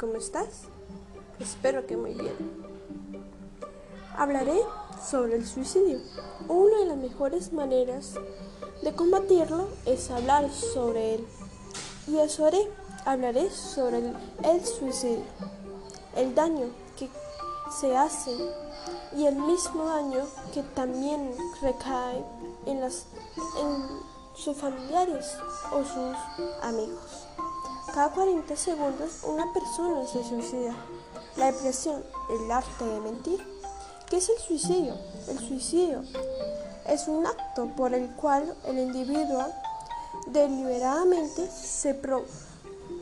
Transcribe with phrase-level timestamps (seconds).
[0.00, 0.62] ¿Cómo estás?
[1.38, 2.34] Espero que muy bien.
[4.16, 4.58] Hablaré
[5.06, 6.00] sobre el suicidio.
[6.48, 8.14] Una de las mejores maneras
[8.82, 11.26] de combatirlo es hablar sobre él.
[12.06, 12.70] Y eso haré.
[13.04, 15.24] Hablaré sobre el, suicidio,
[16.16, 16.68] el daño
[16.98, 17.10] que
[17.78, 18.32] se hace
[19.14, 22.24] y el mismo daño que también recae
[22.64, 23.06] en, las,
[23.60, 23.86] en
[24.34, 25.36] sus familiares
[25.70, 26.16] o sus
[26.62, 27.25] amigos.
[27.96, 30.74] Cada 40 segundos una persona se suicida.
[31.36, 33.42] La depresión, el arte de mentir.
[34.04, 34.94] ¿Qué es el suicidio?
[35.28, 36.02] El suicidio
[36.86, 39.46] es un acto por el cual el individuo
[40.26, 41.94] deliberadamente se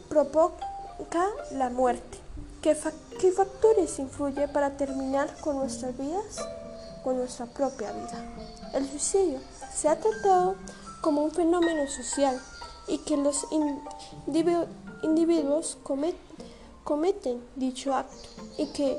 [0.08, 2.20] provoca la muerte.
[2.62, 2.78] ¿Qué,
[3.20, 6.38] ¿Qué factores influyen para terminar con nuestras vidas?
[7.02, 8.24] Con nuestra propia vida.
[8.72, 9.40] El suicidio
[9.74, 10.54] se ha tratado
[11.00, 12.40] como un fenómeno social
[12.86, 13.46] y que los
[14.26, 14.68] individuos
[16.84, 18.98] cometen dicho acto y que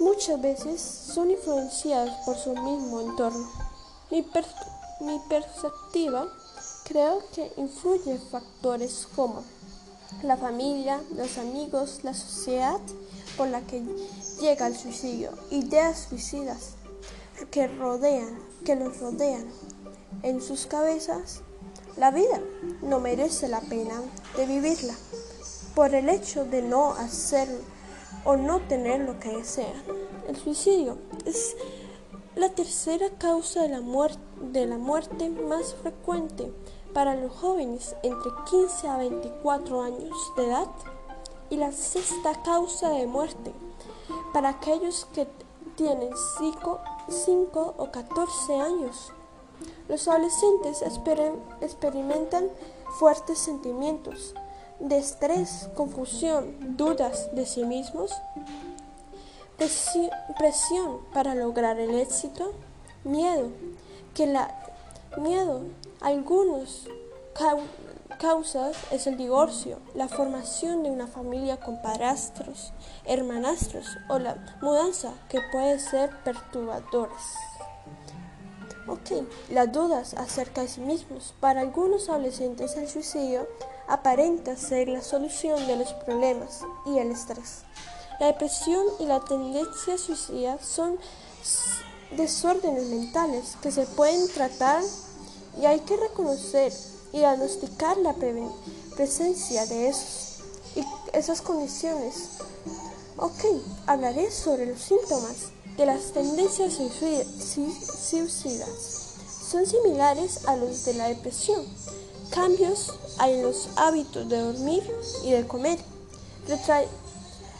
[0.00, 3.48] muchas veces son influenciados por su mismo entorno.
[4.10, 4.24] Mi,
[5.00, 6.26] mi perspectiva
[6.84, 9.42] creo que influye factores como
[10.22, 12.80] la familia, los amigos, la sociedad
[13.36, 13.82] por la que
[14.40, 16.74] llega el suicidio, ideas suicidas
[17.50, 19.46] que rodean, que los rodean
[20.22, 21.42] en sus cabezas
[21.96, 22.40] la vida
[22.82, 24.00] no merece la pena
[24.36, 24.94] de vivirla
[25.74, 27.48] por el hecho de no hacer
[28.24, 29.82] o no tener lo que desean.
[30.28, 31.56] El suicidio es
[32.34, 33.82] la tercera causa de la,
[34.52, 36.52] de la muerte más frecuente
[36.92, 40.68] para los jóvenes entre 15 a 24 años de edad
[41.50, 43.52] y la sexta causa de muerte
[44.32, 45.26] para aquellos que
[45.76, 46.10] tienen
[47.08, 49.12] 5 o 14 años.
[49.88, 50.82] Los adolescentes
[51.60, 52.48] experimentan
[52.98, 54.34] fuertes sentimientos
[54.80, 58.12] de estrés, confusión, dudas de sí mismos,
[60.38, 62.52] presión para lograr el éxito,
[63.04, 63.50] miedo,
[64.14, 64.50] que la
[65.18, 65.62] miedo,
[66.00, 66.88] algunos
[68.18, 72.72] causas es el divorcio, la formación de una familia con padrastros,
[73.04, 77.34] hermanastros o la mudanza que puede ser perturbadoras.
[78.86, 81.32] Ok, las dudas acerca de sí mismos.
[81.40, 83.48] Para algunos adolescentes el suicidio
[83.88, 87.62] aparenta ser la solución de los problemas y el estrés.
[88.20, 90.98] La depresión y la tendencia suicida son
[92.14, 94.82] desórdenes mentales que se pueden tratar
[95.58, 96.70] y hay que reconocer
[97.12, 98.14] y diagnosticar la
[98.96, 100.44] presencia de esos,
[101.14, 102.38] esas condiciones.
[103.16, 103.44] Ok,
[103.86, 108.68] hablaré sobre los síntomas de las tendencias suicidas
[109.50, 111.64] son similares a los de la depresión.
[112.30, 112.92] Cambios
[113.24, 114.82] en los hábitos de dormir
[115.22, 115.78] y de comer,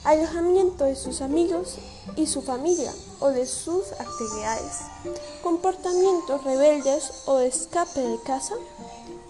[0.05, 1.77] alojamiento de sus amigos
[2.17, 4.81] y su familia o de sus actividades,
[5.43, 8.55] comportamientos rebeldes o de escape de casa,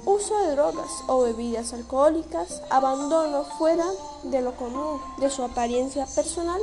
[0.07, 3.87] uso de drogas o bebidas alcohólicas, abandono fuera
[4.25, 6.61] de lo común de su apariencia personal,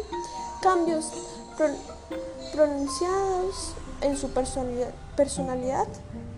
[0.61, 1.05] cambios
[2.51, 5.88] pronunciados en su personalidad,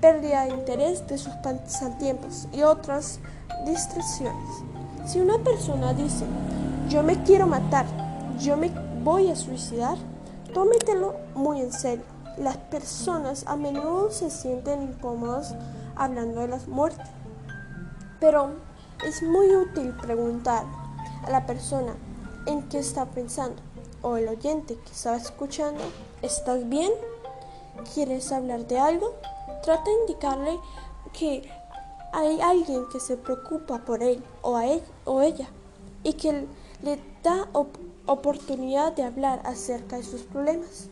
[0.02, 3.20] pérdida de interés de sus pasatiempos y otras
[3.66, 4.50] distracciones.
[5.06, 6.26] Si una persona dice,
[6.90, 7.86] yo me quiero matar,
[8.40, 8.72] yo me
[9.04, 9.98] voy a suicidar,
[10.54, 12.06] tómetelo muy en serio.
[12.38, 15.56] Las personas a menudo se sienten incómodas
[15.96, 17.04] hablando de la muerte,
[18.20, 18.52] pero
[19.06, 20.64] es muy útil preguntar
[21.26, 21.94] a la persona
[22.46, 23.62] en qué está pensando
[24.04, 25.84] o el oyente que estaba escuchando,
[26.22, 26.92] ¿estás bien?
[27.94, 29.16] ¿Quieres hablar de algo?
[29.64, 30.60] Trata de indicarle
[31.14, 31.50] que
[32.12, 35.50] hay alguien que se preocupa por él o, a él, o ella
[36.04, 36.46] y que
[36.84, 37.48] le da
[38.06, 40.90] oportunidad de hablar acerca de sus problemas.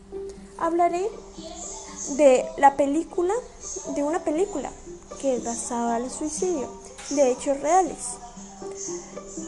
[0.57, 1.07] Hablaré
[2.15, 3.33] de la película,
[3.93, 4.71] de una película
[5.19, 6.69] que es basada en el suicidio,
[7.09, 8.15] de hechos reales,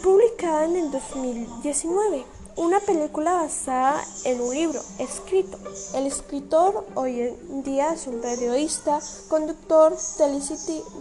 [0.03, 5.57] publicada en el 2019 una película basada en un libro escrito.
[5.95, 9.95] El escritor hoy en día es un periodista, conductor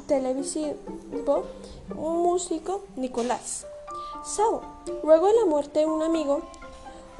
[0.06, 1.44] televisivo,
[1.94, 3.66] músico Nicolás.
[4.24, 4.62] Sao,
[5.02, 6.40] luego de la muerte de un amigo,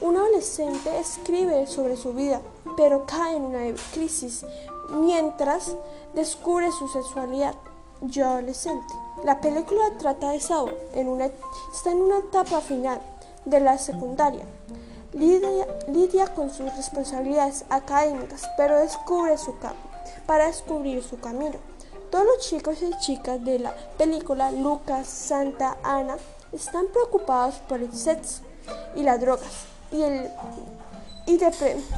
[0.00, 2.40] un adolescente escribe sobre su vida,
[2.76, 4.44] pero cae en una crisis
[4.90, 5.76] mientras
[6.14, 7.54] descubre su sexualidad.
[8.00, 8.92] Yo adolescente.
[9.24, 13.00] La película trata de Sao, en una, está en una etapa final
[13.44, 14.44] de la secundaria.
[15.12, 19.54] Lidia, con sus responsabilidades académicas, pero descubre su
[20.26, 21.56] para descubrir su camino.
[22.10, 26.16] Todos los chicos y chicas de la película Lucas, Santa Ana
[26.52, 28.42] están preocupados por el sexo
[28.94, 30.30] y las drogas y, el,
[31.26, 31.38] y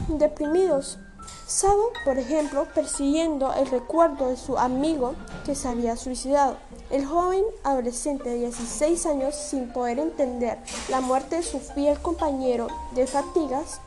[0.08, 0.99] deprimidos.
[1.46, 5.14] Sabo, por ejemplo, persiguiendo el recuerdo de su amigo
[5.44, 6.56] que se había suicidado.
[6.94, 10.58] El joven adolescente de 16 años, sin poder entender
[10.88, 13.81] la muerte de su fiel compañero de fatigas,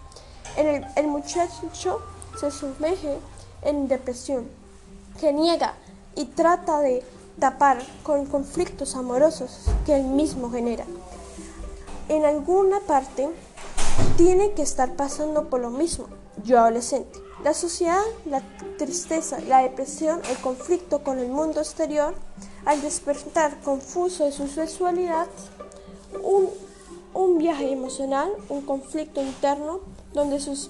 [0.58, 2.02] el, el muchacho
[2.38, 3.18] se sumerge
[3.62, 4.50] en depresión,
[5.22, 5.76] que niega
[6.18, 7.02] y trata de
[7.40, 10.84] tapar con conflictos amorosos que él mismo genera.
[12.10, 13.30] En alguna parte
[14.18, 16.08] tiene que estar pasando por lo mismo,
[16.44, 17.20] yo adolescente.
[17.42, 18.42] La sociedad, la
[18.78, 22.14] tristeza, la depresión, el conflicto con el mundo exterior,
[22.66, 25.28] al despertar confuso de su sexualidad,
[26.24, 26.50] un,
[27.14, 29.80] un viaje emocional, un conflicto interno,
[30.14, 30.70] donde sus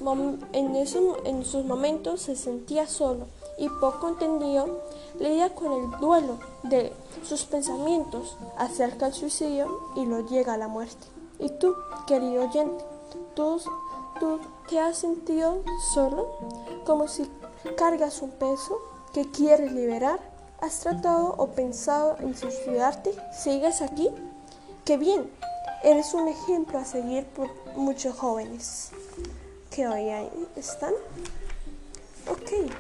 [0.54, 4.82] en, en sus momentos se sentía solo y poco entendido,
[5.20, 6.94] lidia con el duelo de
[7.24, 11.08] sus pensamientos acerca del suicidio y lo llega a la muerte.
[11.40, 11.76] Y tú,
[12.06, 12.84] querido oyente,
[13.36, 13.60] tú,
[14.20, 14.40] tú
[14.70, 15.62] te has sentido
[15.94, 16.28] solo,
[16.86, 17.30] como si
[17.76, 18.80] cargas un peso
[19.14, 20.20] que quieres liberar.
[20.60, 23.14] ¿Has tratado o pensado en suicidarte?
[23.32, 24.10] ¿Sigues aquí?
[24.86, 25.30] ¡Qué bien!
[25.84, 28.90] Eres un ejemplo a seguir por muchos jóvenes
[29.70, 30.94] que hoy ahí están.
[32.28, 32.72] Ok.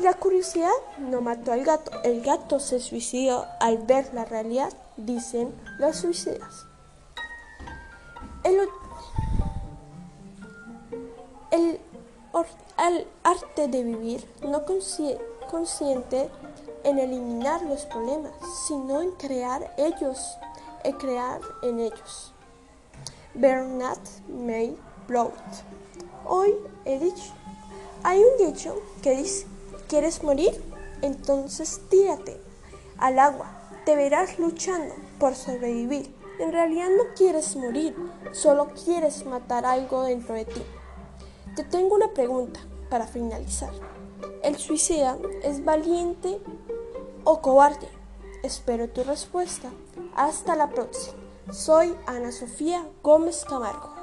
[0.00, 1.92] La curiosidad no mató al gato.
[2.02, 6.66] El gato se suicidó al ver la realidad, dicen los suicidas.
[8.42, 8.58] El,
[11.52, 14.64] el, arte de vivir no
[15.48, 16.28] consciente
[16.84, 18.32] en eliminar los problemas,
[18.66, 20.38] sino en crear ellos,
[20.84, 22.32] en crear en ellos.
[23.34, 24.76] Bernard May
[25.08, 25.32] Blout.
[26.26, 27.32] Hoy he dicho,
[28.02, 29.46] hay un dicho que dice,
[29.88, 30.62] ¿quieres morir?
[31.02, 32.40] Entonces tírate
[32.98, 33.46] al agua,
[33.84, 36.14] te verás luchando por sobrevivir.
[36.38, 37.94] En realidad no quieres morir,
[38.32, 40.62] solo quieres matar algo dentro de ti.
[41.56, 43.70] Te tengo una pregunta para finalizar.
[44.42, 46.40] ¿El suicida es valiente
[47.24, 47.88] o cobarde?
[48.42, 49.70] Espero tu respuesta.
[50.16, 51.18] Hasta la próxima.
[51.50, 54.01] Soy Ana Sofía Gómez Camargo.